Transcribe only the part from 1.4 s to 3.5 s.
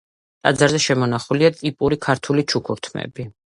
ტიპური ქართული ჩუქურთმები.